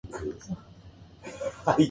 [0.09, 0.59] マクドナルドとロッ
[1.25, 1.33] テリ
[1.67, 1.77] ア